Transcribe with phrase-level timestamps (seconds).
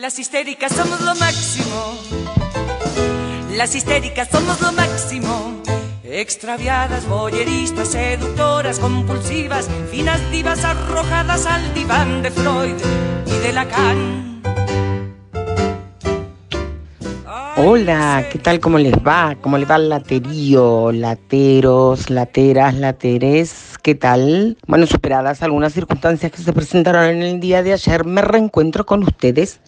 [0.00, 1.94] Las histéricas somos lo máximo.
[3.54, 5.60] Las histéricas somos lo máximo.
[6.02, 12.76] Extraviadas, boyeristas, seductoras, compulsivas, finas divas arrojadas al diván de Freud
[13.26, 14.40] y de Lacan.
[17.58, 18.58] Hola, ¿qué tal?
[18.58, 19.36] ¿Cómo les va?
[19.42, 20.92] ¿Cómo les va el laterío?
[20.92, 24.56] Lateros, lateras, lateres, ¿qué tal?
[24.66, 29.02] Bueno, superadas algunas circunstancias que se presentaron en el día de ayer, me reencuentro con
[29.02, 29.60] ustedes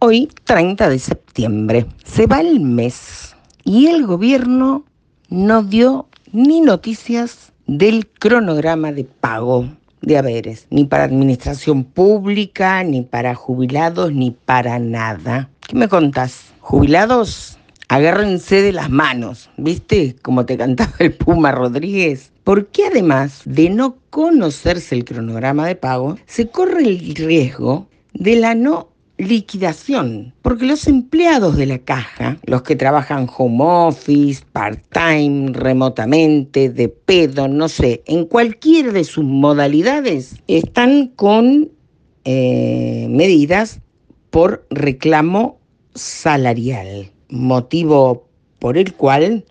[0.00, 1.86] hoy, 30 de septiembre.
[2.04, 4.84] Se va el mes y el gobierno
[5.28, 9.68] no dio ni noticias del cronograma de pago
[10.00, 15.50] de haberes, ni para administración pública, ni para jubilados, ni para nada.
[15.60, 16.52] ¿Qué me contás?
[16.60, 17.58] Jubilados,
[17.88, 20.16] agárrense de las manos, ¿viste?
[20.22, 22.32] Como te cantaba el Puma Rodríguez.
[22.44, 28.54] Porque además de no conocerse el cronograma de pago, se corre el riesgo de la
[28.54, 36.70] no liquidación, porque los empleados de la caja, los que trabajan home office, part-time, remotamente,
[36.70, 41.70] de pedo, no sé, en cualquiera de sus modalidades, están con
[42.24, 43.80] eh, medidas
[44.30, 45.58] por reclamo
[45.94, 48.28] salarial, motivo
[48.60, 49.44] por el cual,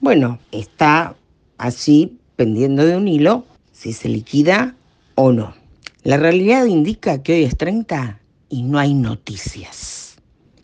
[0.00, 1.14] bueno, está
[1.58, 4.74] así pendiendo de un hilo si se liquida
[5.14, 5.54] o no.
[6.02, 8.21] La realidad indica que hoy es 30
[8.52, 10.16] y no hay noticias.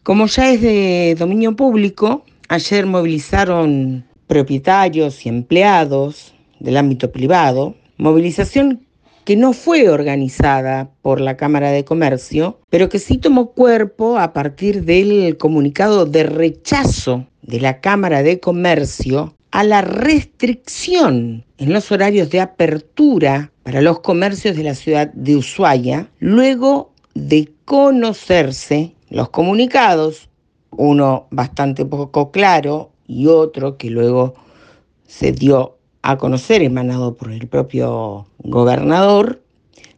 [0.05, 8.87] Como ya es de dominio público, ayer movilizaron propietarios y empleados del ámbito privado, movilización
[9.25, 14.33] que no fue organizada por la Cámara de Comercio, pero que sí tomó cuerpo a
[14.35, 21.91] partir del comunicado de rechazo de la Cámara de Comercio a la restricción en los
[21.91, 26.93] horarios de apertura para los comercios de la ciudad de Ushuaia, luego
[27.27, 30.29] de conocerse los comunicados,
[30.71, 34.35] uno bastante poco claro y otro que luego
[35.07, 39.43] se dio a conocer, emanado por el propio gobernador,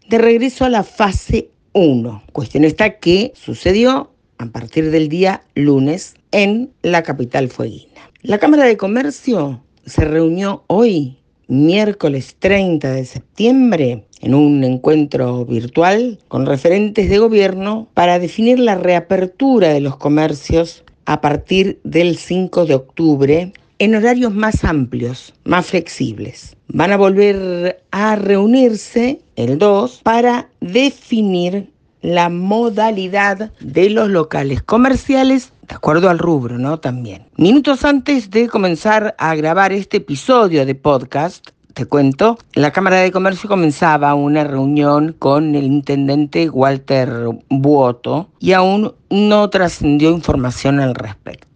[0.09, 2.23] de regreso a la fase 1.
[2.33, 8.11] Cuestión está que sucedió a partir del día lunes en la capital fueguina.
[8.23, 11.19] La Cámara de Comercio se reunió hoy,
[11.51, 18.77] miércoles 30 de septiembre, en un encuentro virtual con referentes de gobierno para definir la
[18.77, 25.67] reapertura de los comercios a partir del 5 de octubre en horarios más amplios, más
[25.67, 26.57] flexibles.
[26.69, 31.71] Van a volver a reunirse el 2 para definir
[32.03, 36.81] la modalidad de los locales comerciales de acuerdo al rubro, ¿no?
[36.81, 37.29] También.
[37.37, 43.11] Minutos antes de comenzar a grabar este episodio de podcast, te cuento, la Cámara de
[43.11, 50.95] Comercio comenzaba una reunión con el intendente Walter Buoto y aún no trascendió información al
[50.95, 51.51] respecto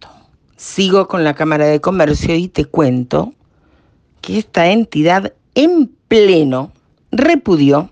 [0.65, 3.33] sigo con la Cámara de Comercio y te cuento
[4.21, 6.71] que esta entidad en pleno
[7.11, 7.91] repudió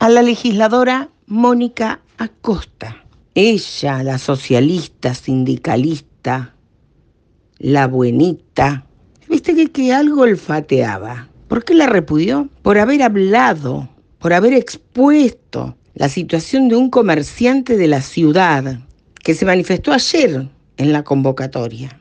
[0.00, 3.03] a la legisladora Mónica Acosta.
[3.34, 6.54] Ella, la socialista, sindicalista,
[7.58, 8.86] la buenita,
[9.28, 11.28] viste que, que algo olfateaba.
[11.48, 12.48] ¿Por qué la repudió?
[12.62, 18.80] Por haber hablado, por haber expuesto la situación de un comerciante de la ciudad
[19.22, 22.00] que se manifestó ayer en la convocatoria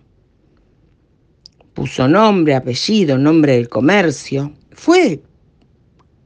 [1.74, 5.22] puso nombre, apellido, nombre del comercio, fue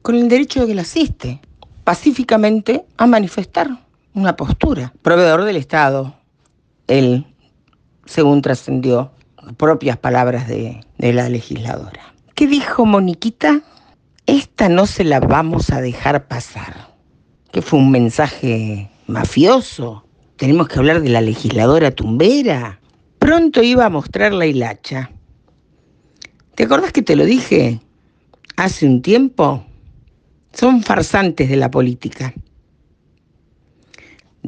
[0.02, 1.40] con el derecho de que la asiste
[1.84, 4.92] pacíficamente a manifestar una postura.
[5.02, 6.14] Proveedor del Estado,
[6.86, 7.26] él,
[8.06, 9.12] según trascendió,
[9.56, 12.14] propias palabras de, de la legisladora.
[12.34, 13.62] ¿Qué dijo Moniquita?
[14.26, 16.94] Esta no se la vamos a dejar pasar.
[17.50, 20.04] Que fue un mensaje mafioso.
[20.36, 22.78] Tenemos que hablar de la legisladora tumbera.
[23.18, 25.10] Pronto iba a mostrar la hilacha.
[26.54, 27.80] ¿Te acordás que te lo dije
[28.56, 29.64] hace un tiempo?
[30.52, 32.34] Son farsantes de la política.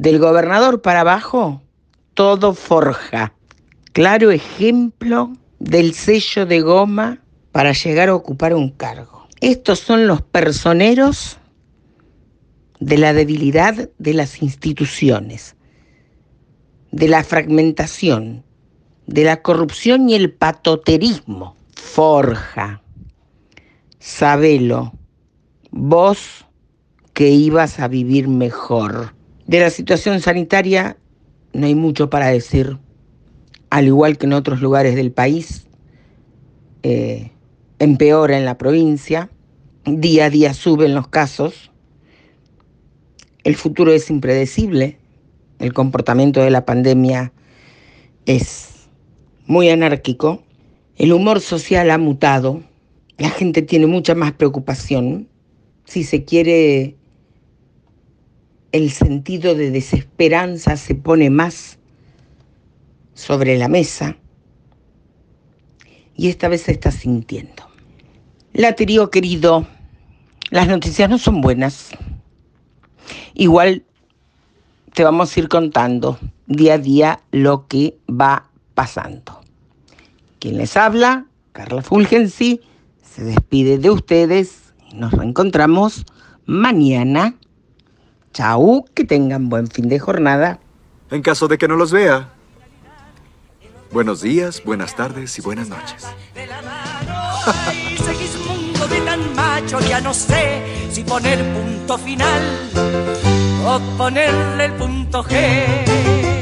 [0.01, 1.61] Del gobernador para abajo,
[2.15, 3.35] todo forja.
[3.93, 7.19] Claro ejemplo del sello de goma
[7.51, 9.27] para llegar a ocupar un cargo.
[9.41, 11.37] Estos son los personeros
[12.79, 15.55] de la debilidad de las instituciones,
[16.91, 18.43] de la fragmentación,
[19.05, 22.81] de la corrupción y el patoterismo forja.
[23.99, 24.93] Sabelo,
[25.69, 26.47] vos
[27.13, 29.20] que ibas a vivir mejor.
[29.51, 30.95] De la situación sanitaria
[31.51, 32.77] no hay mucho para decir.
[33.69, 35.67] Al igual que en otros lugares del país,
[36.83, 37.31] eh,
[37.77, 39.29] empeora en la provincia,
[39.83, 41.69] día a día suben los casos,
[43.43, 44.97] el futuro es impredecible
[45.59, 47.33] el comportamiento de la pandemia
[48.25, 48.87] es
[49.47, 50.43] muy anárquico,
[50.95, 52.63] el humor social ha mutado,
[53.17, 55.27] la gente tiene mucha más preocupación,
[55.83, 56.95] si se quiere,
[58.71, 61.77] el sentido de desesperanza se pone más
[63.13, 64.17] sobre la mesa
[66.15, 67.63] y esta vez se está sintiendo.
[68.53, 69.65] Laterío querido,
[70.49, 71.91] las noticias no son buenas.
[73.33, 73.85] Igual
[74.93, 79.41] te vamos a ir contando día a día lo que va pasando.
[80.39, 82.61] Quien les habla, Carla Fulgensi,
[83.01, 86.05] se despide de ustedes y nos reencontramos
[86.45, 87.35] mañana.
[88.33, 90.59] Chau, que tengan buen fin de jornada.
[91.09, 92.29] En caso de que no los vea.
[93.91, 96.07] Buenos días, buenas tardes y buenas noches.
[98.89, 102.41] de tan macho, ya no sé si poner punto final
[103.65, 106.40] o ponerle el punto G.